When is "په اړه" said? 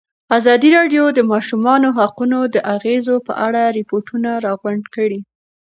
3.27-3.61